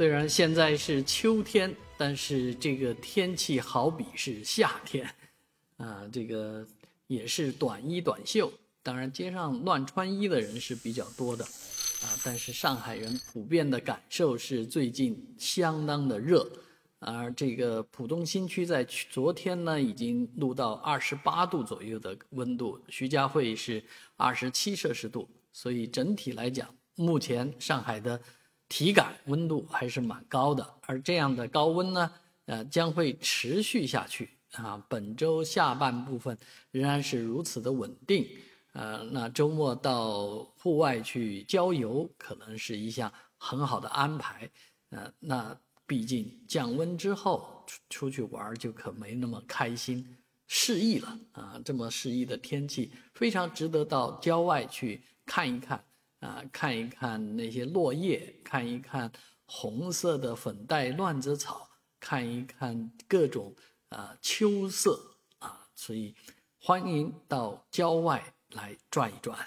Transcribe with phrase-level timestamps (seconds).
[0.00, 5.06] 虽然现在是秋天，但是这个天气好比是夏天，
[5.76, 6.66] 啊，这个
[7.06, 8.50] 也是短衣短袖。
[8.82, 16.50] 当然，街上乱穿衣的人是比较多的，啊，但是上海人普遍的感受是最近相当的热，
[17.00, 23.84] 而这个浦东新区在昨天呢已经录到二十八度左右的温度，徐家汇是
[24.16, 28.18] 二十七摄氏度，所以整体来讲，目前上海的。
[28.70, 32.10] 体感温度还是蛮高的，而这样的高温呢，
[32.46, 34.82] 呃，将会持续下去啊。
[34.88, 36.38] 本周下半部分
[36.70, 38.24] 仍然是如此的稳定，
[38.72, 44.48] 呃，那周末到户外去郊游可能是一项很好的安排，
[44.90, 50.16] 呃，那毕竟降温之后出出去玩就可没那么开心，
[50.46, 51.60] 适宜了啊。
[51.64, 55.84] 这么适宜的天气，非常值得到郊外去看一看。
[56.20, 59.10] 啊，看一看那些落叶，看一看
[59.44, 63.54] 红色的粉黛乱子草，看一看各种
[63.88, 66.14] 啊秋色啊，所以
[66.58, 69.38] 欢迎到郊外来转一转。